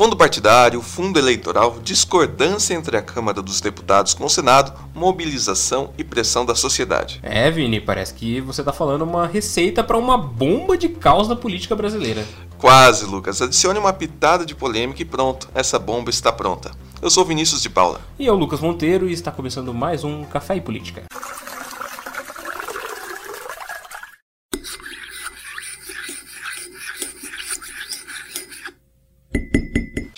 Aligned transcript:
Fundo 0.00 0.16
partidário, 0.16 0.80
fundo 0.80 1.18
eleitoral, 1.18 1.76
discordância 1.82 2.72
entre 2.72 2.96
a 2.96 3.02
Câmara 3.02 3.42
dos 3.42 3.60
Deputados 3.60 4.14
com 4.14 4.24
o 4.24 4.30
Senado, 4.30 4.72
mobilização 4.94 5.90
e 5.98 6.02
pressão 6.02 6.46
da 6.46 6.54
sociedade. 6.54 7.20
É, 7.22 7.50
Vini, 7.50 7.82
parece 7.82 8.14
que 8.14 8.40
você 8.40 8.62
está 8.62 8.72
falando 8.72 9.02
uma 9.02 9.26
receita 9.26 9.84
para 9.84 9.98
uma 9.98 10.16
bomba 10.16 10.74
de 10.78 10.88
caos 10.88 11.28
na 11.28 11.36
política 11.36 11.76
brasileira. 11.76 12.26
Quase, 12.56 13.04
Lucas. 13.04 13.42
Adicione 13.42 13.78
uma 13.78 13.92
pitada 13.92 14.46
de 14.46 14.54
polêmica 14.54 15.02
e 15.02 15.04
pronto, 15.04 15.50
essa 15.54 15.78
bomba 15.78 16.08
está 16.08 16.32
pronta. 16.32 16.70
Eu 17.02 17.10
sou 17.10 17.22
Vinícius 17.22 17.60
de 17.60 17.68
Paula. 17.68 18.00
E 18.18 18.24
eu, 18.24 18.34
Lucas 18.34 18.60
Monteiro, 18.60 19.06
e 19.06 19.12
está 19.12 19.30
começando 19.30 19.74
mais 19.74 20.02
um 20.02 20.24
Café 20.24 20.56
e 20.56 20.62
Política. 20.62 21.02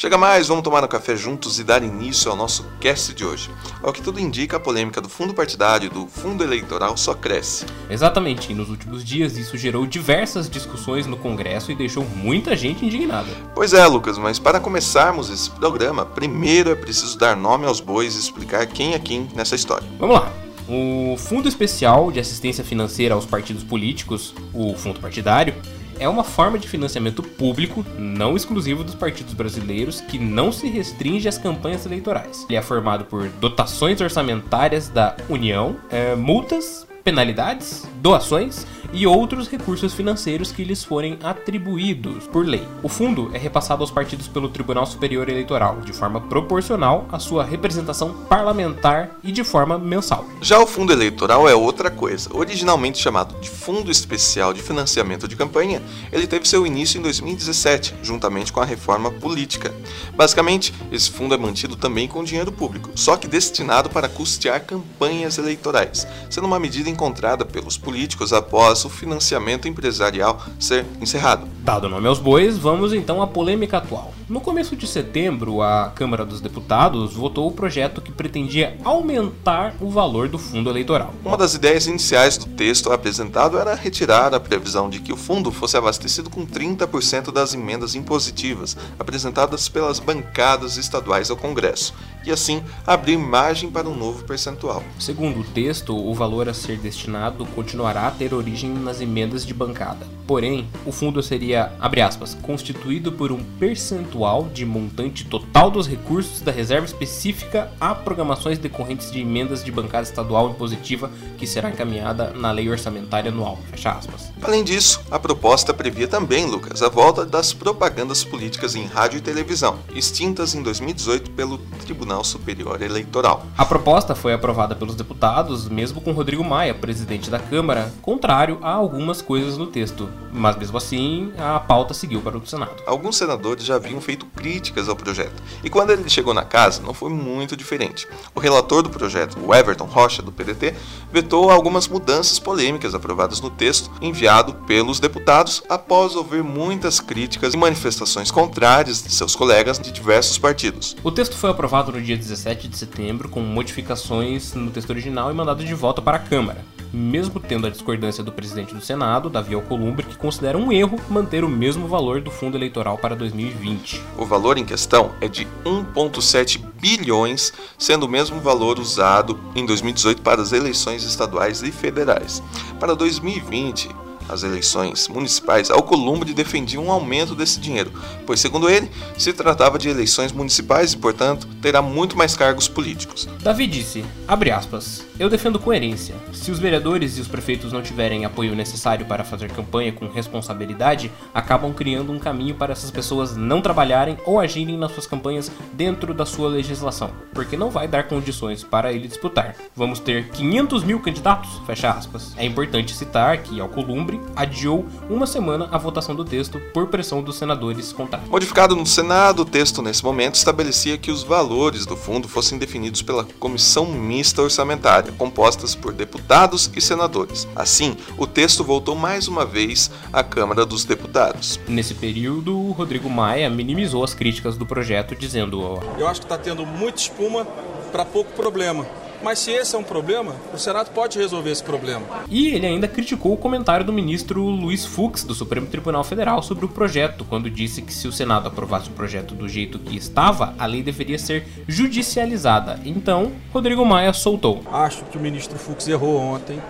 Chega 0.03 0.19
mais, 0.19 0.49
vamos 0.49 0.65
tomar 0.65 0.83
um 0.83 0.89
café 0.89 1.15
juntos 1.15 1.61
e 1.61 1.63
dar 1.63 1.81
início 1.81 2.29
ao 2.29 2.37
nosso 2.37 2.67
cast 2.81 3.15
de 3.15 3.25
hoje. 3.25 3.49
Ao 3.81 3.93
que 3.93 4.03
tudo 4.03 4.19
indica, 4.19 4.57
a 4.57 4.61
polêmica 4.61 5.01
do 5.01 5.09
fundo 5.09 5.33
partidário 5.33 5.87
e 5.87 5.89
do 5.89 6.09
fundo 6.09 6.43
eleitoral 6.43 6.97
só 6.97 7.15
cresce. 7.15 7.67
Exatamente, 7.89 8.51
e 8.51 8.55
nos 8.57 8.69
últimos 8.69 9.05
dias 9.05 9.39
isso 9.39 9.57
gerou 9.57 9.87
diversas 9.87 10.51
discussões 10.51 11.07
no 11.07 11.17
Congresso 11.17 11.71
e 11.71 11.77
deixou 11.77 12.05
muita 12.05 12.57
gente 12.57 12.85
indignada. 12.85 13.29
Pois 13.55 13.73
é, 13.73 13.87
Lucas, 13.87 14.19
mas 14.19 14.41
para 14.41 14.59
começarmos 14.59 15.31
esse 15.31 15.49
programa, 15.49 16.05
primeiro 16.05 16.73
é 16.73 16.75
preciso 16.75 17.17
dar 17.17 17.37
nome 17.37 17.65
aos 17.65 17.79
bois 17.79 18.17
e 18.17 18.19
explicar 18.19 18.67
quem 18.67 18.95
é 18.95 18.99
quem 18.99 19.29
nessa 19.37 19.55
história. 19.55 19.87
Vamos 20.01 20.17
lá. 20.17 20.33
O 20.69 21.17
Fundo 21.17 21.47
Especial 21.47 22.11
de 22.11 22.19
Assistência 22.19 22.65
Financeira 22.65 23.15
aos 23.15 23.25
Partidos 23.25 23.63
Políticos, 23.63 24.35
o 24.53 24.75
Fundo 24.75 24.99
Partidário, 24.99 25.55
é 26.03 26.09
uma 26.09 26.25
forma 26.25 26.59
de 26.59 26.69
financiamento 26.69 27.23
público, 27.23 27.85
não 27.97 28.37
exclusivo 28.37 28.83
dos 28.83 28.95
partidos 28.95 29.35
brasileiros, 29.35 30.01
que 30.01 30.19
não 30.19 30.51
se 30.51 30.69
restringe 30.69 31.29
às 31.29 31.39
campanhas 31.39 31.87
eleitorais. 31.87 32.45
Ele 32.49 32.59
é 32.59 32.63
formado 32.63 33.05
por 33.05 33.29
dotações 33.29 34.01
orçamentárias 34.01 34.89
da 34.89 35.17
União, 35.29 35.77
é, 35.91 36.15
multas, 36.17 36.87
penalidades, 37.05 37.87
doações 38.01 38.67
e 38.93 39.07
outros 39.07 39.49
recursos 39.49 39.95
financeiros 39.95 40.53
que 40.53 40.65
lhes 40.65 40.85
forem 40.85 41.19
atribuídos 41.23 42.27
por 42.27 42.47
lei. 42.47 42.67
O 42.83 42.89
fundo 42.89 43.31
é 43.33 43.39
repassado 43.39 43.83
aos 43.83 43.91
partidos 43.91 44.29
pelo 44.29 44.49
Tribunal 44.49 44.85
Superior 44.85 45.29
Eleitoral, 45.29 45.81
de 45.81 45.93
forma 45.93 46.21
proporcional 46.21 47.07
à 47.11 47.19
sua 47.19 47.45
representação 47.45 48.13
parlamentar 48.29 49.11
e 49.25 49.33
de 49.33 49.43
forma 49.43 49.79
mensal. 49.79 50.27
Já 50.41 50.59
o 50.59 50.67
fundo 50.67 50.93
eleitoral 50.93 51.49
é 51.49 51.55
outra 51.55 51.91
coisa. 51.91 52.29
Originalmente 52.35 52.99
chamado 52.99 53.41
de 53.41 53.49
Fundo 53.49 53.91
Especial 53.91 54.53
de 54.53 54.63
Financiamento 54.63 55.27
de 55.27 55.37
Campanha, 55.37 55.83
ele 56.13 56.27
teve 56.27 56.47
seu 56.47 56.67
início 56.67 56.99
em 56.99 57.03
2017, 57.03 57.95
juntamente 58.03 58.53
com 58.53 58.61
a 58.61 58.65
reforma 58.65 59.11
política. 59.11 59.73
Basicamente, 60.15 60.75
esse 60.91 61.11
fundo 61.11 61.35
é 61.35 61.39
mantido 61.39 61.77
também 61.77 62.07
com 62.07 62.23
dinheiro 62.23 62.53
público, 62.53 62.91
só 62.95 63.17
que 63.17 63.27
destinado 63.27 63.89
para 63.89 64.09
custear 64.09 64.65
campanhas 64.65 65.39
eleitorais, 65.39 66.07
sendo 66.29 66.47
uma 66.47 66.59
medida 66.61 66.91
encontrada 66.93 67.45
pelos 67.45 67.77
políticos 67.77 68.33
após 68.33 68.85
o 68.85 68.89
financiamento 68.89 69.67
empresarial 69.67 70.41
ser 70.61 70.87
encerrado. 71.01 71.49
Dado 71.63 71.89
nome 71.89 72.09
aos 72.09 72.19
bois, 72.19 72.59
vamos 72.59 72.93
então 72.93 73.23
à 73.23 73.27
polêmica 73.29 73.77
atual. 73.77 74.13
No 74.29 74.41
começo 74.41 74.75
de 74.75 74.85
setembro, 74.85 75.63
a 75.63 75.93
Câmara 75.95 76.25
dos 76.25 76.41
Deputados 76.41 77.15
votou 77.15 77.47
o 77.47 77.53
projeto 77.53 78.01
que 78.01 78.11
pretendia 78.11 78.77
aumentar 78.83 79.73
o 79.81 79.89
valor 79.89 80.29
do 80.29 80.39
fundo 80.39 80.69
eleitoral. 80.69 81.15
Uma 81.25 81.37
das 81.37 81.55
ideias 81.55 81.87
iniciais 81.87 82.37
do 82.37 82.47
texto 82.47 82.91
apresentado 82.91 83.59
era 83.59 83.77
retirar 83.77 84.35
a 84.35 84.41
previsão 84.41 84.91
de 84.91 84.99
que 84.99 85.13
o 85.13 85.17
fundo 85.17 85.53
fosse 85.53 85.77
abastecido 85.77 86.29
com 86.29 86.45
30% 86.45 87.31
das 87.31 87.55
emendas 87.55 87.95
impositivas 87.95 88.77
apresentadas 88.99 89.69
pelas 89.69 90.01
bancadas 90.01 90.77
estaduais 90.77 91.31
ao 91.31 91.37
Congresso, 91.37 91.95
e 92.27 92.33
assim 92.33 92.61
abrir 92.85 93.17
margem 93.17 93.71
para 93.71 93.89
um 93.89 93.97
novo 93.97 94.25
percentual. 94.25 94.83
Segundo 94.99 95.41
o 95.41 95.45
texto, 95.45 95.97
o 95.97 96.13
valor 96.13 96.49
a 96.49 96.55
ser 96.55 96.79
destinado 96.79 97.47
continuará 97.55 98.09
a 98.09 98.11
ter 98.11 98.35
origem 98.35 98.71
nas 98.71 99.01
emendas 99.01 99.47
de 99.47 99.55
bancada. 99.55 100.07
Porém, 100.27 100.67
o 100.87 100.93
fundo 100.93 101.23
seria, 101.23 101.52
abre 101.57 102.01
aspas, 102.01 102.35
constituído 102.43 103.13
por 103.13 103.33
um 103.33 103.43
percentual 103.59 104.49
de 104.53 104.65
montante 104.65 105.25
total 105.25 105.71
dos 105.71 105.87
recursos 105.87 106.41
da 106.41 106.53
reserva 106.53 106.87
específica 106.87 107.71
a 107.81 107.95
programações 107.95 108.59
decorrentes 108.59 109.11
de 109.11 109.21
emendas 109.21 109.65
de 109.65 109.73
bancada 109.73 110.05
estadual 110.05 110.51
impositiva 110.51 111.11
que 111.39 111.47
será 111.47 111.71
encaminhada 111.71 112.31
na 112.31 112.51
lei 112.51 112.69
orçamentária 112.69 113.31
anual. 113.31 113.59
Fecha 113.71 113.91
aspas. 113.91 114.33
Além 114.43 114.65
disso, 114.65 115.01
a 115.11 115.19
proposta 115.19 115.75
previa 115.75 116.09
também, 116.09 116.47
Lucas, 116.47 116.83
a 116.83 116.89
volta 116.89 117.25
das 117.25 117.53
propagandas 117.53 118.25
políticas 118.25 118.75
em 118.75 118.87
rádio 118.87 119.19
e 119.19 119.21
televisão, 119.21 119.79
extintas 119.95 120.55
em 120.55 120.63
2018 120.63 121.31
pelo 121.33 121.59
Tribunal 121.85 122.25
Superior 122.25 122.81
Eleitoral. 122.83 123.45
A 123.57 123.65
proposta 123.65 124.15
foi 124.15 124.33
aprovada 124.33 124.75
pelos 124.75 124.95
deputados, 124.95 125.69
mesmo 125.69 126.01
com 126.01 126.13
Rodrigo 126.13 126.45
Maia, 126.45 126.75
presidente 126.75 127.31
da 127.31 127.39
Câmara, 127.39 127.93
contrário 128.01 128.59
a 128.63 128.73
algumas 128.73 129.21
coisas 129.23 129.57
no 129.57 129.67
texto, 129.67 130.09
mas 130.33 130.57
mesmo 130.57 130.79
assim 130.79 131.33
a 131.39 131.61
pauta 131.61 131.93
seguiu 131.95 132.21
para 132.21 132.39
o 132.39 132.47
Senado. 132.47 132.83
Alguns 132.87 133.17
senadores 133.17 133.65
já 133.65 133.77
haviam 133.77 134.01
feito 134.01 134.27
críticas 134.27 134.89
ao 134.89 134.97
projeto, 134.97 135.43
e 135.63 135.71
quando 135.71 135.91
ele 135.91 136.09
chegou 136.09 136.33
na 136.33 136.45
casa 136.45 136.83
não 136.83 136.95
foi 136.95 137.11
muito 137.11 137.57
diferente. 137.57 138.09
O 138.35 138.41
relator 138.41 138.83
do 138.83 138.91
projeto, 138.91 139.39
o 139.45 139.55
Everton 139.55 139.85
Rocha, 139.85 140.23
do 140.23 140.33
PDT, 140.33 140.75
vetou 141.13 141.51
algumas 141.51 141.87
mudanças 141.87 142.39
polêmicas 142.39 142.95
aprovadas 142.95 143.41
no 143.41 143.51
texto 143.51 143.91
enviado 144.01 144.55
pelos 144.67 144.99
deputados 144.99 145.63
após 145.69 146.17
ouvir 146.17 146.43
muitas 146.43 147.01
críticas 147.01 147.55
e 147.55 147.57
manifestações 147.57 148.31
contrárias 148.31 149.03
de 149.03 149.13
seus 149.13 149.37
colegas 149.37 149.79
de 149.79 149.93
diversos 149.93 150.39
partidos. 150.39 150.97
O 151.05 151.11
texto 151.11 151.37
foi 151.37 151.51
aprovado 151.51 151.93
no 151.93 152.01
dia 152.01 152.17
17 152.17 152.69
de 152.69 152.79
setembro 152.79 153.29
com 153.29 153.41
modificações 153.41 154.55
no 154.55 154.71
texto 154.71 154.91
original 154.91 155.31
e 155.31 155.35
mandado 155.35 155.65
de 155.65 155.75
volta 155.75 156.01
para 156.01 156.17
a 156.17 156.21
Câmara 156.21 156.65
mesmo 156.93 157.41
tendo 157.41 157.67
a 157.67 157.71
discordância 157.71 158.23
do 158.23 158.33
presidente 158.33 158.75
do 158.75 158.81
Senado, 158.81 159.31
Davi 159.31 159.55
Alcolumbre, 159.55 160.07
que 160.07 160.17
considera 160.17 160.59
um 160.59 160.71
erro 160.71 161.01
manter 161.09 161.45
o 161.45 161.49
mesmo 161.49 161.89
valor 161.89 162.21
do 162.21 162.31
fundo 162.31 162.57
eleitoral 162.57 162.99
para 162.99 163.17
2020. 163.17 164.01
O 164.19 164.27
valor 164.27 164.59
em 164.59 164.65
questão 164.65 165.13
é 165.21 165.29
de 165.29 165.47
1,7 165.65 166.61
bilhões, 166.81 167.53
sendo 167.79 168.07
o 168.07 168.09
mesmo 168.09 168.41
valor 168.41 168.79
usado 168.79 169.39
em 169.55 169.65
2018 169.65 170.23
para 170.23 170.43
as 170.43 170.53
eleições 170.53 171.05
estaduais 171.05 171.63
e 171.63 171.71
federais. 171.71 172.43
Para 172.79 172.95
2020, 172.95 173.89
as 174.29 174.43
eleições 174.43 175.09
municipais, 175.09 175.71
Alcolumbre 175.71 176.35
defendia 176.35 176.81
um 176.81 176.91
aumento 176.91 177.35
desse 177.35 177.61
dinheiro, 177.61 177.93
pois, 178.27 178.41
segundo 178.41 178.69
ele, 178.69 178.91
se 179.19 179.33
tratava 179.33 179.79
de 179.79 179.89
eleições 179.89 180.33
municipais 180.33 180.93
e, 180.93 180.97
portanto, 180.97 181.47
terá 181.61 181.83
muito 181.83 182.17
mais 182.17 182.37
cargos 182.37 182.69
políticos. 182.69 183.29
Davi 183.41 183.67
disse, 183.67 184.05
aspas, 184.29 185.05
eu 185.19 185.29
defendo 185.29 185.59
coerência. 185.59 186.15
Se 186.33 186.51
os 186.51 186.59
vereadores 186.59 187.17
e 187.17 187.21
os 187.21 187.29
prefeitos 187.29 187.73
não 187.73 187.83
tiverem 187.83 188.25
apoio 188.25 188.55
necessário 188.55 189.07
para 189.07 189.25
fazer 189.25 189.51
campanha 189.51 189.93
com 189.93 190.09
responsabilidade, 190.09 191.13
acabam 191.33 191.73
criando 191.73 192.13
um 192.13 192.19
caminho 192.19 192.55
para 192.55 192.73
essas 192.73 192.91
pessoas 192.91 193.37
não 193.37 193.61
trabalharem 193.63 194.19
ou 194.27 194.41
agirem 194.41 194.77
nas 194.77 194.93
suas 194.93 195.07
campanhas 195.07 195.51
dentro 195.73 196.13
da 196.13 196.27
sua 196.27 196.49
legislação, 196.49 197.11
porque 197.33 197.57
não 197.57 197.71
vai 197.71 197.87
dar 197.87 198.09
condições 198.09 198.65
para 198.65 198.93
ele 198.93 199.07
disputar. 199.07 199.55
Vamos 199.77 200.01
ter 200.01 200.29
500 200.31 200.85
mil 200.85 201.01
candidatos? 201.01 201.61
Fecha 201.67 201.91
aspas. 201.91 202.35
É 202.37 202.45
importante 202.45 202.95
citar 202.95 203.39
que 203.39 203.61
Alcolumbre 203.61 204.12
adiou 204.35 204.87
uma 205.09 205.27
semana 205.27 205.69
a 205.71 205.79
votação 205.79 206.15
do 206.15 206.25
texto 206.25 206.61
por 206.73 206.89
pressão 206.89 207.23
dos 207.23 207.37
senadores 207.37 207.93
contrários. 207.93 208.31
Modificado 208.31 208.75
no 208.75 208.87
Senado, 208.87 209.43
o 209.43 209.45
texto 209.45 209.83
nesse 209.83 210.05
momento 210.05 210.35
estabelecia 210.35 210.99
que 210.99 211.11
os 211.11 211.23
valores 211.23 211.87
do 211.87 211.97
fundo 211.97 212.29
fossem 212.29 212.59
definidos 212.59 213.03
pela 213.03 213.25
Comissão 213.39 213.87
Mista 213.87 214.43
Orçamentária, 214.43 215.13
compostas 215.13 215.75
por 215.75 215.93
deputados 215.93 216.71
e 216.75 216.81
senadores. 216.81 217.47
Assim, 217.55 217.97
o 218.17 218.27
texto 218.27 218.65
voltou 218.65 218.95
mais 218.95 219.29
uma 219.29 219.45
vez 219.45 219.91
à 220.13 220.23
Câmara 220.23 220.65
dos 220.65 220.85
Deputados. 220.85 221.59
Nesse 221.69 221.95
período, 221.95 222.71
Rodrigo 222.73 223.09
Maia 223.09 223.49
minimizou 223.49 224.05
as 224.05 224.15
críticas 224.15 224.57
do 224.57 224.67
projeto, 224.67 225.15
dizendo: 225.15 225.81
Eu 225.99 226.07
acho 226.07 226.21
que 226.21 226.27
está 226.27 226.39
tendo 226.39 226.65
muita 226.65 227.01
espuma 227.01 227.45
para 227.91 228.05
pouco 228.05 228.33
problema. 228.33 228.87
Mas 229.23 229.39
se 229.39 229.53
esse 229.53 229.75
é 229.77 229.79
um 229.79 229.85
problema, 229.85 230.35
o 230.53 230.59
Senado 230.59 230.91
pode 230.91 231.17
resolver 231.17 231.51
esse 231.51 231.63
problema. 231.63 232.05
E 232.29 232.49
ele 232.49 232.67
ainda 232.67 232.89
criticou 232.89 233.33
o 233.33 233.37
comentário 233.37 233.87
do 233.87 233.93
ministro 233.93 234.43
Luiz 234.43 234.85
Fux, 234.85 235.23
do 235.23 235.33
Supremo 235.33 235.69
Tribunal 235.69 236.03
Federal, 236.03 236.43
sobre 236.43 236.65
o 236.65 236.69
projeto, 236.69 237.25
quando 237.25 237.49
disse 237.49 237.83
que 237.83 237.95
se 237.95 238.09
o 238.09 238.13
Senado 238.13 238.49
aprovasse 238.49 238.89
o 238.89 238.93
projeto 238.93 239.35
do 239.35 239.49
jeito 239.49 239.79
que 239.79 239.97
estava, 239.97 240.55
a 240.59 240.67
lei 240.67 240.83
deveria 240.83 241.19
ser 241.19 241.47
judicializada. 241.69 242.81
Então, 242.85 243.31
Rodrigo 243.53 243.85
Maia 243.85 244.13
soltou. 244.13 244.61
Acho 244.73 245.05
que 245.05 245.17
o 245.17 245.21
ministro 245.21 245.57
Fux 245.57 245.87
errou 245.87 246.19
ontem. 246.19 246.61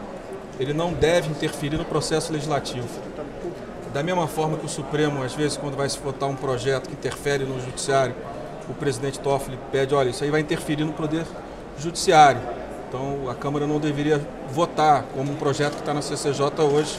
Ele 0.60 0.74
não 0.74 0.92
deve 0.92 1.30
interferir 1.30 1.78
no 1.78 1.84
processo 1.86 2.32
legislativo. 2.32 2.86
Da 3.94 4.02
mesma 4.02 4.26
forma 4.26 4.58
que 4.58 4.66
o 4.66 4.68
Supremo, 4.68 5.22
às 5.22 5.34
vezes, 5.34 5.56
quando 5.56 5.76
vai 5.76 5.88
se 5.88 5.98
votar 5.98 6.28
um 6.28 6.36
projeto 6.36 6.88
que 6.88 6.94
interfere 6.94 7.44
no 7.44 7.58
judiciário, 7.60 8.14
o 8.68 8.74
presidente 8.74 9.18
Toffoli 9.18 9.58
pede, 9.70 9.94
olha, 9.94 10.10
isso 10.10 10.22
aí 10.22 10.30
vai 10.30 10.40
interferir 10.40 10.84
no 10.84 10.92
poder 10.92 11.24
judiciário. 11.78 12.40
Então 12.88 13.28
a 13.30 13.34
Câmara 13.34 13.66
não 13.66 13.78
deveria 13.78 14.20
votar 14.50 15.04
como 15.14 15.32
um 15.32 15.36
projeto 15.36 15.74
que 15.74 15.80
está 15.80 15.94
na 15.94 16.02
CCJ 16.02 16.50
hoje, 16.60 16.98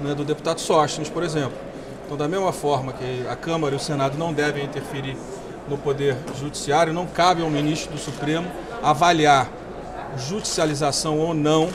né, 0.00 0.14
do 0.14 0.24
deputado 0.24 0.60
Sóstenes, 0.60 1.08
por 1.08 1.22
exemplo. 1.22 1.56
Então, 2.04 2.16
da 2.16 2.26
mesma 2.26 2.52
forma 2.52 2.92
que 2.92 3.26
a 3.28 3.36
Câmara 3.36 3.74
e 3.74 3.76
o 3.76 3.80
Senado 3.80 4.16
não 4.16 4.32
devem 4.32 4.64
interferir 4.64 5.14
no 5.68 5.76
Poder 5.76 6.16
Judiciário, 6.40 6.90
não 6.92 7.06
cabe 7.06 7.42
ao 7.42 7.50
ministro 7.50 7.92
do 7.92 7.98
Supremo 7.98 8.50
avaliar 8.82 9.50
judicialização 10.16 11.18
ou 11.18 11.34
não 11.34 11.68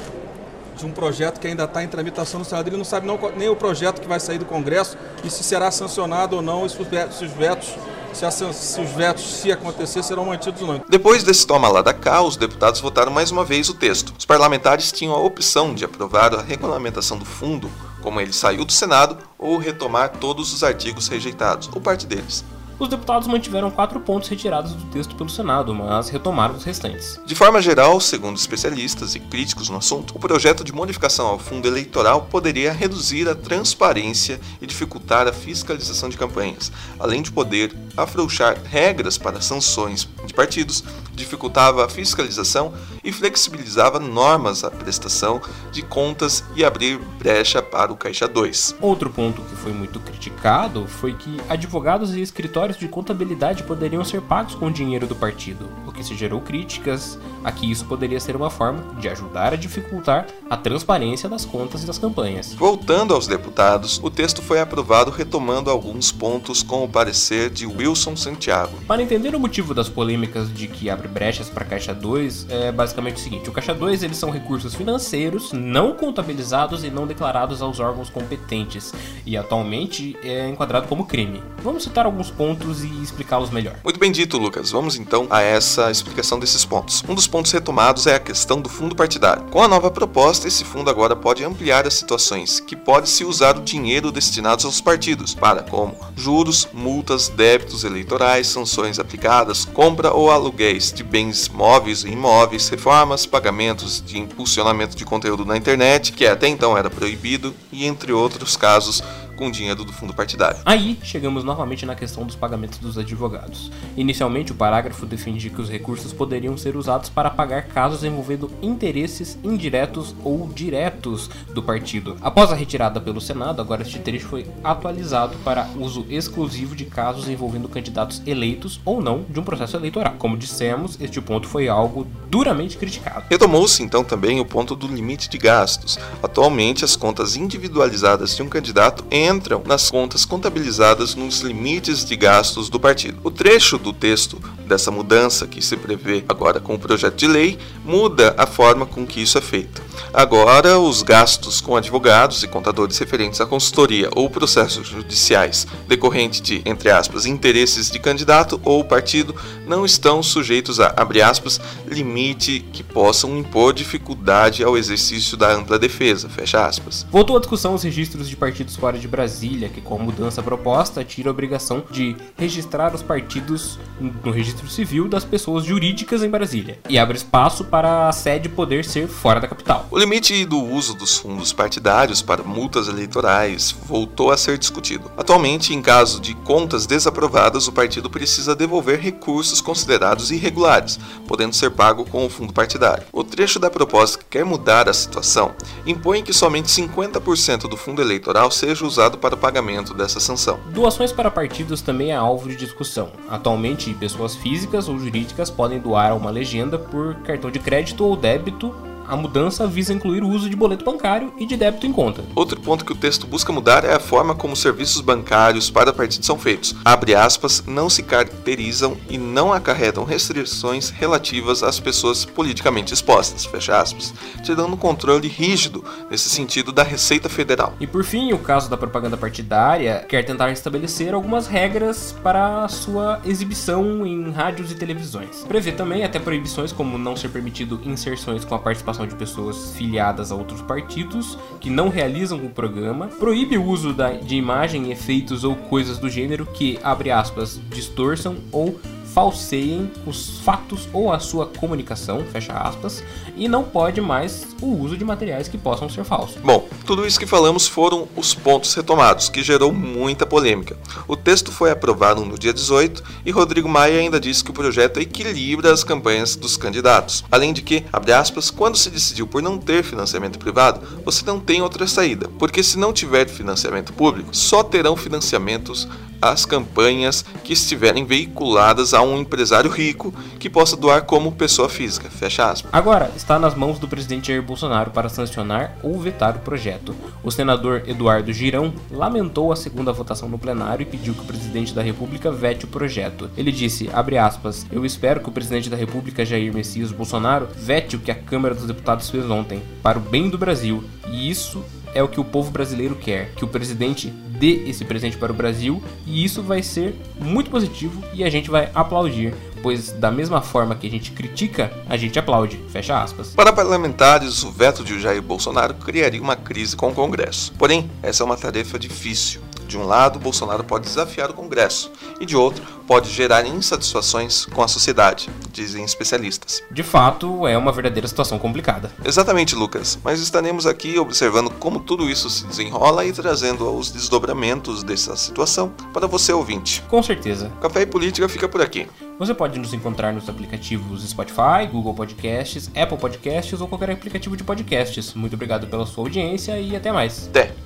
de 0.76 0.86
um 0.86 0.92
projeto 0.92 1.40
que 1.40 1.48
ainda 1.48 1.64
está 1.64 1.84
em 1.84 1.88
tramitação 1.88 2.40
no 2.40 2.46
Senado. 2.46 2.68
Ele 2.68 2.78
não 2.78 2.86
sabe 2.86 3.08
não, 3.08 3.20
nem 3.36 3.50
o 3.50 3.56
projeto 3.56 4.02
que 4.02 4.08
vai 4.08 4.20
sair 4.20 4.38
do 4.38 4.46
Congresso 4.46 4.98
e 5.24 5.30
se 5.30 5.44
será 5.44 5.72
sancionado 5.72 6.36
ou 6.36 6.42
não, 6.42 6.66
e 6.66 6.70
se 6.70 6.82
os 6.82 6.88
vetos, 7.32 7.76
se 8.14 8.32
se, 8.32 8.82
os 8.82 8.90
vetos, 8.92 9.24
se 9.24 9.52
acontecer, 9.52 10.04
serão 10.04 10.26
mantidos 10.26 10.62
ou 10.62 10.68
não. 10.68 10.82
Depois 10.90 11.24
desse 11.24 11.46
toma 11.46 11.68
lá 11.68 11.82
da 11.82 11.94
cá, 11.94 12.22
os 12.22 12.38
deputados 12.38 12.80
votaram 12.80 13.12
mais 13.12 13.32
uma 13.32 13.44
vez 13.44 13.70
o 13.70 13.74
texto. 13.74 14.14
Os 14.18 14.26
parlamentares 14.26 14.92
tinham 14.92 15.14
a 15.14 15.20
opção 15.20 15.74
de 15.74 15.86
aprovar 15.86 16.34
a 16.34 16.42
regulamentação 16.42 17.18
do 17.18 17.26
fundo, 17.26 17.70
como 18.02 18.20
ele 18.20 18.34
saiu 18.34 18.66
do 18.66 18.72
Senado, 18.72 19.18
ou 19.38 19.58
retomar 19.58 20.10
todos 20.10 20.54
os 20.54 20.64
artigos 20.64 21.08
rejeitados, 21.08 21.70
ou 21.74 21.82
parte 21.82 22.06
deles 22.06 22.44
os 22.84 22.90
deputados 22.90 23.28
mantiveram 23.28 23.72
quatro 23.72 24.00
pontos 24.00 24.30
retirados 24.30 24.74
do 24.74 24.84
texto 24.92 25.16
pelo 25.16 25.30
Senado, 25.30 25.74
mas 25.74 26.10
retomaram 26.10 26.56
os 26.56 26.64
restantes. 26.64 27.20
De 27.26 27.34
forma 27.34 27.62
geral, 27.62 28.00
segundo 28.00 28.38
especialistas 28.38 29.16
e 29.16 29.20
críticos 29.20 29.70
no 29.70 29.78
assunto, 29.78 30.16
o 30.16 30.20
projeto 30.20 30.64
de 30.64 30.74
modificação 30.74 31.28
ao 31.28 31.40
fundo 31.40 31.68
eleitoral 31.68 32.24
poderia 32.30 32.74
reduzir 32.74 33.28
a 33.28 33.36
transparência 33.36 34.40
e 34.62 34.68
dificultar 34.68 35.28
a 35.28 35.34
fiscalização 35.34 36.10
de 36.10 36.18
campanhas, 36.18 36.72
além 37.00 37.22
de 37.22 37.32
poder 37.32 37.74
afrouxar 37.96 38.58
regras 38.64 39.18
para 39.18 39.42
sanções 39.42 40.08
de 40.26 40.34
partidos, 40.34 40.84
dificultava 41.14 41.86
a 41.86 41.90
fiscalização 41.90 42.74
e 43.04 43.12
flexibilizava 43.12 44.00
normas 44.00 44.64
à 44.64 44.72
prestação 44.72 45.42
de 45.72 45.82
contas 45.82 46.44
e 46.56 46.64
abrir 46.64 46.98
brecha 47.20 47.62
para 47.62 47.92
o 47.92 47.96
Caixa 47.96 48.28
2. 48.28 48.78
Outro 48.82 49.10
ponto 49.10 49.42
que 49.44 49.56
foi 49.56 49.74
muito 49.74 50.00
criticado 50.00 50.88
foi 50.88 51.14
que 51.14 51.40
advogados 51.50 52.16
e 52.16 52.22
escritórios 52.22 52.78
de 52.78 52.88
contabilidade 52.88 53.64
poderiam 53.64 54.04
ser 54.04 54.22
pagos 54.22 54.56
com 54.56 54.68
o 54.68 54.72
dinheiro 54.72 55.08
do 55.08 55.16
partido, 55.16 55.70
o 55.86 55.92
que 55.92 56.04
se 56.04 56.16
gerou 56.16 56.42
críticas 56.42 57.18
a 57.44 57.52
que 57.52 57.70
isso 57.70 57.86
poderia 57.86 58.20
ser 58.20 58.36
uma 58.36 58.50
forma 58.50 58.84
de 59.00 59.10
ajudar 59.10 59.54
a 59.54 59.58
dificultar 59.58 60.28
a 60.50 60.58
transparência 60.58 61.28
das 61.28 61.46
contas 61.46 61.84
e 61.84 61.86
das 61.86 61.98
campanhas. 61.98 62.54
Voltando 62.54 63.14
aos 63.14 63.28
deputados, 63.28 64.00
o 64.02 64.10
texto 64.10 64.42
foi 64.42 64.60
aprovado 64.60 65.12
retomando 65.12 65.70
alguns 65.70 66.12
pontos 66.12 66.64
com 66.64 66.84
o 66.84 66.90
parecer 66.90 67.50
de 67.50 67.66
Wilson 67.66 68.16
Santiago. 68.16 68.78
Para 68.88 69.02
entender 69.02 69.36
o 69.36 69.40
motivo 69.40 69.74
das 69.74 69.90
polêmicas 69.90 70.54
de 70.54 70.68
que 70.68 70.90
abre 71.04 71.08
brechas 71.08 71.50
para 71.50 71.66
Caixa 71.66 71.94
2, 71.94 72.48
é 72.50 72.72
basicamente 72.72 73.18
o 73.18 73.20
seguinte: 73.20 73.50
o 73.50 73.54
Caixa 73.54 73.74
2 73.74 74.04
eles 74.04 74.18
são 74.18 74.30
recursos 74.30 74.74
financeiros 74.74 75.52
não 75.52 75.94
contabilizados 75.94 76.84
e 76.84 76.90
não 76.90 77.06
declarados 77.06 77.62
aos 77.62 77.80
órgãos 77.80 78.10
competentes 78.10 78.94
e 79.26 79.38
atualmente 79.38 80.18
é 80.24 80.48
enquadrado 80.48 80.88
como 80.88 81.06
crime. 81.06 81.44
Vamos 81.62 81.84
citar 81.84 82.06
alguns 82.06 82.32
pontos 82.32 82.84
e 82.84 83.02
explicá-los 83.02 83.50
melhor. 83.50 83.76
Muito 83.84 84.00
bem 84.00 84.12
dito, 84.12 84.38
Lucas. 84.38 84.72
Vamos 84.72 84.96
então 84.96 85.28
a 85.30 85.42
essa 85.42 85.92
explicação 85.92 86.40
desses 86.40 86.64
pontos. 86.64 87.04
Um 87.08 87.16
dos 87.16 87.28
pontos 87.28 87.52
retomados 87.52 88.08
é 88.08 88.16
a 88.16 88.20
questão 88.20 88.62
do 88.62 88.70
fundo 88.70 88.96
partidário. 88.96 89.44
Com 89.46 89.62
a 89.62 89.68
nova 89.68 89.92
proposta, 89.92 90.48
esse 90.48 90.64
fundo 90.64 90.90
agora 90.90 91.16
pode 91.16 91.44
ampliar 91.44 91.86
as 91.86 91.94
situações 91.94 92.60
que 92.60 92.76
pode 92.76 93.10
se 93.10 93.26
usar 93.26 93.58
o 93.58 93.62
dinheiro 93.62 94.12
destinados 94.12 94.66
aos 94.66 94.80
partidos 94.80 95.34
para 95.34 95.64
como 95.64 95.96
juros, 96.16 96.68
multas, 96.74 97.28
débitos 97.28 97.84
eleitorais, 97.84 98.48
sanções 98.48 99.00
aplicadas, 99.00 99.66
compra 99.66 100.14
ou 100.14 100.32
aluguéis 100.32 100.93
de 100.94 101.04
bens 101.04 101.50
móveis 101.50 102.04
e 102.04 102.10
imóveis, 102.10 102.70
reformas, 102.70 103.26
pagamentos 103.26 104.02
de 104.06 104.18
impulsionamento 104.18 104.96
de 104.96 105.04
conteúdo 105.06 105.46
na 105.46 105.58
internet, 105.58 106.12
que 106.12 106.26
até 106.26 106.48
então 106.48 106.78
era 106.78 106.90
proibido, 106.90 107.54
e 107.72 107.86
entre 107.86 108.12
outros 108.12 108.56
casos 108.56 109.04
com 109.36 109.52
dinheiro 109.52 109.84
do 109.84 109.94
fundo 109.94 110.14
partidário. 110.14 110.60
Aí 110.66 110.98
chegamos 111.04 111.44
novamente 111.44 111.86
na 111.86 111.96
questão 111.96 112.26
dos 112.26 112.36
pagamentos 112.36 112.80
dos 112.80 112.98
advogados. 112.98 113.72
Inicialmente, 113.98 114.52
o 114.52 114.56
parágrafo 114.56 115.06
defendia 115.06 115.50
que 115.50 115.62
os 115.62 115.70
recursos 115.70 116.14
poderiam 116.14 116.58
ser 116.58 116.76
usados 116.76 117.10
para 117.10 117.30
pagar 117.30 117.68
casos 117.68 118.04
envolvendo 118.04 118.52
interesses 118.62 119.38
indiretos 119.44 120.16
ou 120.24 120.48
diretos 120.48 121.30
do 121.54 121.62
partido. 121.62 122.18
Após 122.22 122.52
a 122.52 122.56
retirada 122.56 123.02
pelo 123.02 123.22
Senado, 123.22 123.62
agora 123.62 123.82
este 123.82 124.00
trecho 124.00 124.28
foi 124.28 124.46
atualizado 124.64 125.36
para 125.44 125.68
uso 125.78 126.06
exclusivo 126.10 126.76
de 126.76 126.86
casos 126.86 127.28
envolvendo 127.28 127.68
candidatos 127.68 128.22
eleitos 128.26 128.80
ou 128.86 129.02
não 129.02 129.26
de 129.30 129.40
um 129.40 129.44
processo 129.44 129.76
eleitoral. 129.78 130.16
Como 130.18 130.38
dissemos, 130.38 130.98
este 131.00 131.20
ponto 131.22 131.48
foi 131.48 131.68
algo 131.68 132.08
duramente 132.30 132.78
criticado. 132.78 133.26
Retomou-se 133.30 133.82
então 133.84 134.04
também 134.04 134.40
o 134.40 134.46
ponto 134.46 134.76
do 134.76 134.88
limite 134.88 135.30
de 135.30 135.38
gastos. 135.38 135.98
Atualmente, 136.22 136.86
as 136.86 136.96
contas 136.96 137.36
individualizadas 137.36 138.36
de 138.36 138.42
um 138.42 138.50
candidato 138.50 139.04
entram 139.12 139.33
nas 139.66 139.90
contas 139.90 140.26
contabilizadas 140.26 141.16
nos 141.16 141.42
limites 141.42 142.04
de 142.06 142.16
gastos 142.16 142.70
do 142.70 142.80
partido. 142.80 143.20
O 143.24 143.32
trecho 143.32 143.78
do 143.78 143.94
texto 143.94 144.42
dessa 144.68 144.92
mudança 144.92 145.48
que 145.48 145.62
se 145.62 145.76
prevê 145.78 146.24
agora 146.28 146.60
com 146.60 146.76
o 146.76 146.80
projeto 146.80 147.16
de 147.16 147.28
lei 147.28 147.58
muda 147.84 148.34
a 148.38 148.46
forma 148.46 148.86
com 148.86 149.06
que 149.06 149.22
isso 149.22 149.38
é 149.38 149.42
feito. 149.42 149.82
Agora, 150.14 150.80
os 150.80 151.02
gastos 151.02 151.62
com 151.62 151.76
advogados 151.76 152.44
e 152.44 152.48
contadores 152.48 152.98
referentes 152.98 153.42
à 153.42 153.46
consultoria 153.46 154.10
ou 154.16 154.30
processos 154.30 154.88
judiciais 154.88 155.68
decorrente 155.88 156.42
de, 156.42 156.62
entre 156.66 156.90
aspas, 156.90 157.26
interesses 157.26 157.90
de 157.90 158.00
candidato 158.00 158.60
ou 158.64 158.84
partido 158.84 159.36
não 159.66 159.86
estão 159.86 160.22
sujeitos 160.22 160.80
a, 160.80 160.94
abre 160.96 161.22
aspas, 161.22 161.60
limite 161.88 162.60
que 162.72 162.84
possam 162.84 163.38
impor 163.38 163.74
dificuldade 163.74 164.64
ao 164.64 164.78
exercício 164.78 165.36
da 165.38 165.52
ampla 165.52 165.80
defesa, 165.80 166.30
fecha 166.30 166.66
aspas. 166.66 167.06
Voltou 167.12 167.38
à 167.38 167.40
discussão 167.40 167.74
os 167.74 167.84
registros 167.84 168.30
de 168.30 168.36
partidos 168.36 168.76
fora 168.76 168.98
de 168.98 169.08
Brasília, 169.08 169.70
que 169.70 169.82
com 169.82 169.96
a 169.96 170.00
mudança 170.00 170.44
proposta 170.44 171.04
tira 171.04 171.30
a 171.30 171.32
obrigação 171.32 171.84
de 171.90 172.16
registrar 172.38 172.94
os 172.94 173.02
partidos 173.02 173.80
no 174.00 174.32
registro 174.32 174.53
civil 174.68 175.08
das 175.08 175.24
pessoas 175.24 175.64
jurídicas 175.64 176.24
em 176.24 176.30
Brasília 176.30 176.80
e 176.90 176.98
abre 176.98 177.18
espaço 177.18 177.66
para 177.66 178.10
a 178.10 178.12
sede 178.12 178.50
poder 178.50 178.84
ser 178.84 179.08
fora 179.08 179.40
da 179.40 179.48
capital. 179.48 179.88
O 179.92 179.98
limite 179.98 180.46
do 180.46 180.60
uso 180.60 180.94
dos 180.94 181.18
fundos 181.18 181.54
partidários 181.54 182.22
para 182.22 182.44
multas 182.44 182.88
eleitorais 182.88 183.72
voltou 183.86 184.32
a 184.32 184.38
ser 184.38 184.58
discutido. 184.58 185.12
Atualmente, 185.16 185.74
em 185.74 185.82
caso 185.82 186.20
de 186.20 186.34
contas 186.34 186.86
desaprovadas, 186.86 187.68
o 187.68 187.72
partido 187.72 188.10
precisa 188.10 188.56
devolver 188.56 189.00
recursos 189.00 189.62
considerados 189.62 190.32
irregulares, 190.32 191.00
podendo 191.28 191.56
ser 191.56 191.72
pago 191.72 192.04
com 192.06 192.26
o 192.26 192.30
fundo 192.30 192.52
partidário. 192.52 193.06
O 193.12 193.24
trecho 193.24 193.60
da 193.60 193.70
proposta 193.70 194.18
que 194.18 194.26
quer 194.26 194.46
mudar 194.46 194.90
a 194.90 194.94
situação 194.94 195.54
impõe 195.86 196.24
que 196.24 196.34
somente 196.34 196.70
50% 196.70 197.70
do 197.70 197.78
fundo 197.78 198.02
eleitoral 198.02 198.52
seja 198.52 198.86
usado 198.86 199.04
usado 199.04 199.18
para 199.18 199.36
o 199.36 199.38
pagamento 199.38 199.94
dessa 199.94 200.20
sanção. 200.20 200.60
Doações 200.70 201.12
para 201.12 201.30
partidos 201.30 201.82
também 201.82 202.12
é 202.12 202.16
alvo 202.16 202.50
de 202.50 202.56
discussão. 202.56 203.12
Atualmente, 203.30 203.94
pessoas 203.94 204.36
físicas 204.44 204.90
ou 204.90 205.00
jurídicas 205.00 205.50
podem 205.50 205.80
doar 205.80 206.16
uma 206.16 206.30
legenda 206.30 206.78
por 206.78 207.16
cartão 207.22 207.50
de 207.50 207.60
crédito 207.60 208.04
ou 208.04 208.18
débito 208.18 208.76
a 209.08 209.16
mudança 209.16 209.68
visa 209.68 209.94
incluir 209.94 210.24
o 210.24 210.30
uso 210.30 210.50
de 210.50 210.56
boleto 210.56 210.86
bancário 210.86 211.34
e 211.38 211.46
de 211.46 211.58
débito 211.58 211.86
em 211.86 211.94
conta. 211.94 212.24
Outro 212.36 212.60
ponto 212.60 212.86
que 212.86 212.92
o 212.92 212.96
texto 212.96 213.28
busca 213.28 213.52
mudar 213.52 213.84
é 213.84 213.94
a 213.94 214.00
forma 214.00 214.36
como 214.36 214.56
serviços 214.56 215.02
bancários 215.02 215.70
para 215.70 215.94
partidos 215.94 216.26
são 216.26 216.38
feitos. 216.38 216.76
Abre 216.86 217.16
aspas, 217.16 217.64
não 217.68 217.90
se 217.90 218.04
caracterizam 218.04 218.98
e 219.10 219.18
não 219.18 219.52
acarretam 219.52 220.04
restrições 220.04 220.90
relativas 220.90 221.64
às 221.64 221.80
pessoas 221.80 222.26
politicamente 222.26 222.94
expostas, 222.94 223.46
fecha 223.46 223.80
aspas, 223.80 224.14
te 224.44 224.56
dando 224.56 224.74
um 224.74 224.78
controle 224.78 225.28
rígido 225.28 225.84
nesse 226.10 226.30
sentido 226.30 226.72
da 226.72 226.84
Receita 226.84 227.30
Federal. 227.30 227.74
E 227.80 227.88
por 227.88 228.04
fim, 228.04 228.34
o 228.34 228.40
caso 228.40 228.70
da 228.70 228.78
propaganda 228.78 229.18
partidária 229.18 230.06
quer 230.08 230.24
tentar 230.24 230.52
estabelecer 230.52 231.14
algumas 231.14 231.48
regras 231.48 232.16
para 232.24 232.64
a 232.64 232.68
sua 232.68 233.20
exibição 233.26 234.06
em 234.06 234.32
rádios 234.32 234.72
e 234.72 234.76
televisões. 234.76 235.44
Prevê 235.48 235.72
também 235.72 236.04
até 236.04 236.20
proibições 236.20 236.72
como 236.72 236.98
não 236.98 237.16
ser 237.16 237.30
permitido 237.30 237.80
inserções 237.86 238.46
com 238.46 238.56
a 238.56 238.60
participação 238.60 238.93
participação 238.94 239.08
de 239.08 239.16
pessoas 239.16 239.72
filiadas 239.76 240.32
a 240.32 240.36
outros 240.36 240.62
partidos 240.62 241.38
que 241.60 241.70
não 241.70 241.90
realizam 241.90 242.38
o 242.46 242.50
programa, 242.50 243.08
proíbe 243.08 243.58
o 243.58 243.66
uso 243.66 243.94
da, 243.94 244.12
de 244.12 244.36
imagem, 244.36 244.92
efeitos 244.92 245.44
ou 245.44 245.56
coisas 245.56 245.98
do 245.98 246.10
gênero 246.10 246.46
que, 246.46 246.80
abre 246.84 247.12
aspas, 247.12 247.60
distorçam 247.70 248.38
ou 248.52 248.80
falseiem 249.14 249.92
os 250.08 250.40
fatos 250.40 250.90
ou 250.92 251.14
a 251.14 251.20
sua 251.20 251.46
comunicação, 251.46 252.26
fecha 252.32 252.54
aspas, 252.54 253.04
e 253.38 253.48
não 253.48 253.64
pode 253.64 254.02
mais 254.02 254.48
o 254.62 254.68
uso 254.68 254.98
de 254.98 255.06
materiais 255.06 255.48
que 255.48 255.58
possam 255.58 255.88
ser 255.88 256.04
falsos. 256.04 256.42
Bom, 256.42 256.68
tudo 256.86 257.06
isso 257.06 257.20
que 257.20 257.28
falamos 257.28 257.68
foram 257.68 258.08
os 258.16 258.34
pontos 258.34 258.74
retomados, 258.74 259.30
que 259.30 259.44
gerou 259.44 259.72
muita 259.72 260.26
polêmica. 260.26 260.78
O 261.08 261.16
texto 261.16 261.52
foi 261.52 261.70
aprovado 261.70 262.26
no 262.26 262.38
dia 262.38 262.52
18 262.52 263.04
e 263.26 263.32
Rodrigo 263.32 263.70
Maia 263.70 264.00
ainda 264.00 264.20
disse 264.20 264.44
que 264.44 264.50
o 264.50 264.54
projeto 264.54 265.00
equilibra 265.00 265.72
as 265.72 265.84
campanhas 265.84 266.36
dos 266.36 266.58
candidatos. 266.58 267.24
Além 267.32 267.54
de 267.54 267.62
que, 267.62 267.86
abre 267.94 268.14
aspas, 268.14 268.50
quando 268.50 268.78
se 268.78 268.90
decidiu 268.90 269.28
por 269.28 269.42
não 269.42 269.58
ter 269.60 269.84
financiamento 269.84 270.40
privado, 270.40 270.82
você 271.06 271.24
não 271.26 271.40
tem 271.40 271.62
outra 271.62 271.86
saída, 271.86 272.28
porque 272.40 272.64
se 272.64 272.80
não 272.80 272.92
tiver 272.92 273.28
financiamento 273.28 273.94
público, 273.94 274.36
só 274.36 274.64
terão 274.64 274.96
financiamentos 274.96 275.88
as 276.24 276.46
campanhas 276.46 277.26
que 277.44 277.52
estiverem 277.52 278.06
veiculadas 278.06 278.94
a 278.94 279.02
um 279.02 279.20
empresário 279.20 279.70
rico 279.70 280.14
que 280.40 280.50
possa 280.50 280.78
doar 280.78 281.04
como 281.04 281.34
pessoa 281.34 281.68
física. 281.68 282.10
Fecha 282.10 282.50
aspas. 282.50 282.72
Agora, 282.74 283.12
está 283.16 283.38
nas 283.38 283.56
mãos 283.56 283.78
do 283.78 283.88
presidente 283.88 284.28
Jair 284.28 284.42
Bolsonaro 284.42 284.92
para 284.92 285.10
sancionar 285.10 285.78
ou 285.84 286.00
vetar 286.00 286.38
o 286.38 286.40
projeto. 286.40 286.96
O 287.24 287.32
senador 287.32 287.84
Eduardo 287.88 288.32
Girão 288.32 288.74
lamentou 288.90 289.52
a 289.52 289.56
segunda 289.56 289.92
votação 289.92 290.30
no 290.30 290.40
plenário 290.40 290.84
e 290.84 290.86
pediu 290.86 291.14
que 291.14 291.22
o 291.22 291.26
presidente 291.26 291.74
da 291.74 291.82
República 291.82 292.32
vete 292.32 292.66
o 292.66 292.70
projeto. 292.70 293.30
Ele 293.36 293.52
disse, 293.52 293.90
aspas, 294.20 294.66
eu 294.72 294.86
espero 294.86 295.20
que 295.20 295.30
o 295.30 295.32
presidente 295.32 295.70
da 295.70 295.76
República 295.76 296.26
Jair 296.26 296.54
Messias 296.54 296.92
Bolsonaro 296.92 297.48
vete 297.56 297.96
o 297.96 298.00
que 298.00 298.12
a 298.12 298.16
Câmara 298.16 298.56
dos 298.56 298.66
Deputados 298.66 299.10
fez 299.10 299.30
ontem, 299.30 299.62
para 299.82 299.98
o 299.98 300.02
bem 300.02 300.30
do 300.30 300.38
Brasil, 300.38 300.84
e 301.12 301.30
isso 301.30 301.64
é 301.94 302.02
o 302.02 302.08
que 302.08 302.20
o 302.20 302.26
povo 302.26 302.52
brasileiro 302.52 302.96
quer, 302.96 303.32
que 303.36 303.46
o 303.46 303.48
presidente 303.48 304.12
dê 304.44 304.70
esse 304.70 304.84
presente 304.84 305.16
para 305.16 305.32
o 305.32 305.36
Brasil 305.36 305.82
e 306.06 306.26
isso 306.26 306.44
vai 306.44 306.62
ser 306.62 306.94
muito 307.18 307.50
positivo 307.50 308.04
e 308.14 308.26
a 308.26 308.30
gente 308.30 308.50
vai 308.50 308.70
aplaudir, 308.76 309.34
pois 309.62 309.94
da 309.94 310.12
mesma 310.12 310.42
forma 310.42 310.76
que 310.76 310.86
a 310.86 310.90
gente 310.90 311.12
critica, 311.12 311.72
a 311.88 311.96
gente 311.96 312.20
aplaude. 312.20 312.60
Fecha 312.68 313.02
aspas. 313.02 313.30
Para 313.30 313.54
parlamentares, 313.54 314.44
o 314.44 314.52
veto 314.52 314.84
de 314.84 315.00
Jair 315.00 315.22
Bolsonaro 315.22 315.76
criaria 315.76 316.22
uma 316.22 316.36
crise 316.36 316.76
com 316.76 316.90
o 316.90 316.94
Congresso. 316.94 317.54
Porém, 317.58 317.90
essa 318.02 318.22
é 318.22 318.26
uma 318.26 318.36
tarefa 318.36 318.78
difícil. 318.78 319.40
De 319.74 319.78
um 319.80 319.88
lado, 319.88 320.20
Bolsonaro 320.20 320.64
pode 320.64 320.86
desafiar 320.86 321.32
o 321.32 321.34
Congresso, 321.34 321.92
e 322.20 322.28
de 322.28 322.38
outro, 322.38 322.64
pode 322.86 323.10
gerar 323.10 323.44
insatisfações 323.44 324.46
com 324.46 324.62
a 324.62 324.68
sociedade, 324.68 325.32
dizem 325.52 325.84
especialistas. 325.84 326.62
De 326.70 326.84
fato, 326.84 327.48
é 327.48 327.58
uma 327.58 327.72
verdadeira 327.72 328.08
situação 328.08 328.38
complicada. 328.38 328.92
Exatamente, 329.04 329.56
Lucas, 329.56 329.98
mas 330.04 330.20
estaremos 330.20 330.68
aqui 330.68 331.00
observando 331.00 331.50
como 331.50 331.80
tudo 331.80 332.08
isso 332.08 332.30
se 332.30 332.46
desenrola 332.46 333.04
e 333.04 333.12
trazendo 333.12 333.68
os 333.76 333.90
desdobramentos 333.90 334.84
dessa 334.84 335.16
situação 335.16 335.74
para 335.92 336.06
você 336.06 336.32
ouvinte. 336.32 336.84
Com 336.88 337.02
certeza. 337.02 337.52
Café 337.60 337.82
e 337.82 337.88
Política 337.88 338.30
fica 338.30 338.48
por 338.48 338.62
aqui. 338.62 338.88
Você 339.18 339.34
pode 339.34 339.58
nos 339.58 339.74
encontrar 339.74 340.14
nos 340.14 340.30
aplicativos 340.30 341.02
Spotify, 341.02 341.66
Google 341.72 341.96
Podcasts, 341.96 342.70
Apple 342.76 342.98
Podcasts 343.00 343.60
ou 343.60 343.68
qualquer 343.68 343.90
aplicativo 343.90 344.38
de 344.38 344.44
podcasts. 344.44 345.16
Muito 345.16 345.34
obrigado 345.34 345.66
pela 345.66 345.88
sua 345.88 346.04
audiência 346.04 346.60
e 346.60 346.76
até 346.76 346.92
mais. 346.92 347.28
Até! 347.28 347.64